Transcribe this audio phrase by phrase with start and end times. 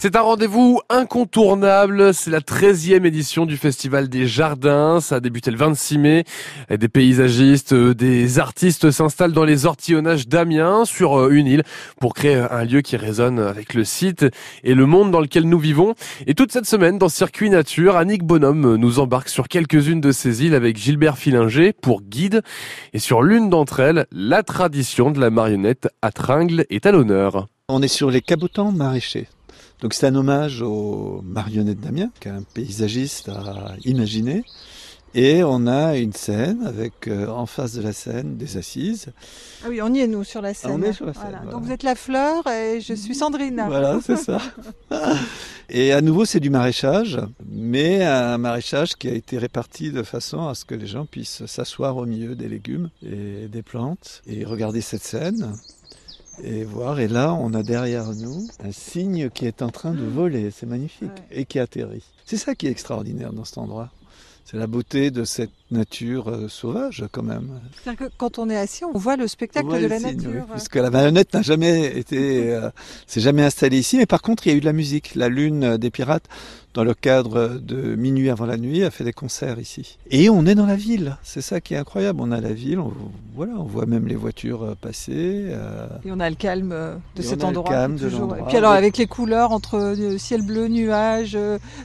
[0.00, 2.14] C'est un rendez-vous incontournable.
[2.14, 5.00] C'est la 13e édition du Festival des Jardins.
[5.00, 6.24] Ça a débuté le 26 mai.
[6.70, 11.64] Des paysagistes, euh, des artistes s'installent dans les ortillonnages d'Amiens sur euh, une île
[12.00, 14.24] pour créer un lieu qui résonne avec le site
[14.62, 15.96] et le monde dans lequel nous vivons.
[16.28, 20.44] Et toute cette semaine, dans Circuit Nature, Annick Bonhomme nous embarque sur quelques-unes de ces
[20.44, 22.42] îles avec Gilbert Filinger pour guide.
[22.92, 27.48] Et sur l'une d'entre elles, la tradition de la marionnette à tringle est à l'honneur.
[27.68, 29.26] On est sur les cabotants maraîchers.
[29.80, 34.44] Donc c'est un hommage aux marionnettes d'Amiens qu'un paysagiste a imaginé.
[35.14, 39.06] Et on a une scène avec euh, en face de la scène des assises.
[39.64, 40.70] Ah oui, on y est nous sur la scène.
[40.72, 41.30] On est sur la scène.
[41.30, 41.50] Voilà.
[41.50, 43.64] Donc vous êtes la fleur et je suis Sandrine.
[43.66, 44.38] Voilà, c'est ça.
[45.70, 50.46] et à nouveau, c'est du maraîchage, mais un maraîchage qui a été réparti de façon
[50.46, 54.44] à ce que les gens puissent s'asseoir au milieu des légumes et des plantes et
[54.44, 55.54] regarder cette scène
[56.42, 57.00] et voir.
[57.00, 60.50] Et là, on a derrière nous un cygne qui est en train de voler.
[60.50, 61.10] C'est magnifique.
[61.30, 62.04] Et qui atterrit.
[62.26, 63.90] C'est ça qui est extraordinaire dans cet endroit.
[64.44, 67.60] C'est la beauté de cette nature euh, sauvage quand même.
[67.82, 70.30] C'est-à-dire que quand on est assis, on voit le spectacle de la nature.
[70.32, 72.70] Oui, puisque la marionnette n'a jamais été, euh,
[73.06, 75.14] s'est jamais installée ici, mais par contre il y a eu de la musique.
[75.14, 76.26] La Lune des Pirates,
[76.74, 79.98] dans le cadre de Minuit avant la nuit, a fait des concerts ici.
[80.10, 82.20] Et on est dans la ville, c'est ça qui est incroyable.
[82.22, 82.92] On a la ville, on,
[83.34, 85.46] voilà, on voit même les voitures euh, passer.
[85.48, 85.88] Euh...
[86.04, 86.70] Et on a le calme
[87.16, 87.70] de Et cet on a endroit.
[87.70, 88.38] Le calme de l'endroit.
[88.38, 91.36] Et puis alors avec les couleurs entre ciel bleu, nuage,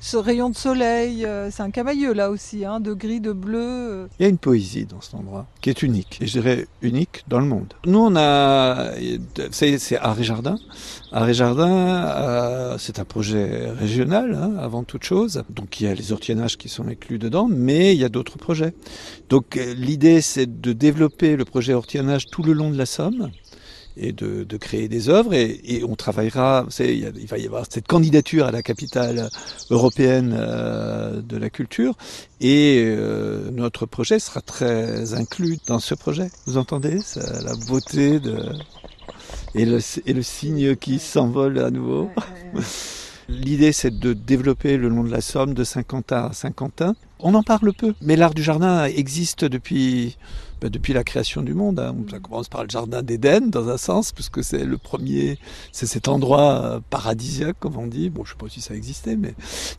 [0.00, 3.69] ce rayon de soleil, c'est un cavailleux là aussi, hein, de gris, de bleu.
[4.18, 7.24] Il y a une poésie dans cet endroit qui est unique, et je dirais unique
[7.28, 7.74] dans le monde.
[7.86, 8.92] Nous, on a,
[9.50, 10.58] c'est Art et Jardin.
[11.12, 15.42] Art et Jardin, euh, c'est un projet régional hein, avant toute chose.
[15.50, 18.38] Donc il y a les ortillonnages qui sont inclus dedans, mais il y a d'autres
[18.38, 18.74] projets.
[19.28, 23.30] Donc l'idée, c'est de développer le projet ortillonnage tout le long de la Somme
[23.96, 27.38] et de, de, créer des œuvres et, et on travaillera, il, y a, il, va
[27.38, 29.30] y avoir cette candidature à la capitale
[29.70, 31.94] européenne euh, de la culture
[32.40, 36.30] et euh, notre projet sera très inclus dans ce projet.
[36.46, 38.52] Vous entendez ça, la beauté de
[39.54, 42.10] et le, et le signe qui s'envole à nouveau.
[43.28, 46.94] L'idée, c'est de développer le long de la Somme, de Saint-Quentin à Saint-Quentin.
[47.22, 50.16] On en parle peu, mais l'art du jardin existe depuis,
[50.60, 51.78] ben depuis la création du monde.
[51.78, 51.94] Hein.
[52.10, 55.38] Ça commence par le jardin d'Éden, dans un sens, puisque c'est le premier,
[55.72, 58.10] c'est cet endroit paradisiaque, comme on dit.
[58.10, 59.34] Bon, je sais pas si ça existait, mais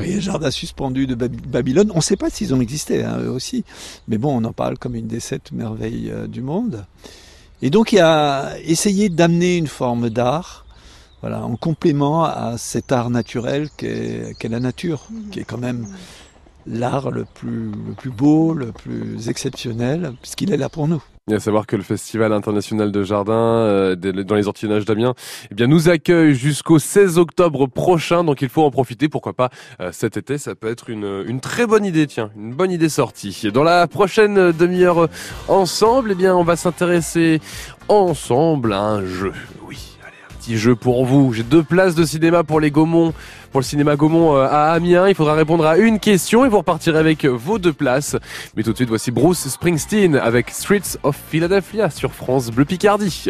[0.00, 1.90] il y a le jardin suspendu de Babylone.
[1.92, 3.64] On ne sait pas s'ils ont existé, hein, eux aussi.
[4.08, 6.86] Mais bon, on en parle comme une des sept merveilles du monde.
[7.62, 10.64] Et donc, il y a essayé d'amener une forme d'art
[11.24, 15.30] voilà, en complément à cet art naturel qu'est qu la nature, mmh.
[15.30, 15.86] qui est quand même
[16.66, 21.02] l'art le plus, le plus beau, le plus exceptionnel, puisqu'il est là pour nous.
[21.30, 25.14] Et à savoir que le Festival international de jardin euh, dans les ortillonnages d'Amiens
[25.50, 29.48] eh bien, nous accueille jusqu'au 16 octobre prochain, donc il faut en profiter, pourquoi pas
[29.80, 32.90] euh, cet été, ça peut être une, une très bonne idée, tiens, une bonne idée
[32.90, 33.48] sortie.
[33.54, 35.08] Dans la prochaine demi-heure
[35.48, 37.40] ensemble, eh bien, on va s'intéresser
[37.88, 39.32] ensemble à un jeu,
[39.66, 39.93] oui
[40.52, 41.32] jeu pour vous.
[41.32, 43.12] J'ai deux places de cinéma pour les Gaumont,
[43.50, 45.08] pour le cinéma Gaumont à Amiens.
[45.08, 48.16] Il faudra répondre à une question et vous repartirez avec vos deux places.
[48.56, 53.22] Mais tout de suite, voici Bruce Springsteen avec Streets of Philadelphia sur France Bleu Picardie.